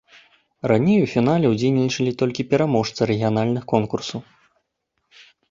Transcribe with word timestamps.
Раней 0.69 0.99
у 1.03 1.09
фінале 1.11 1.47
ўдзельнічалі 1.51 2.11
толькі 2.23 2.47
пераможцы 2.55 3.01
рэгіянальных 3.13 3.63
конкурсаў. 3.75 4.19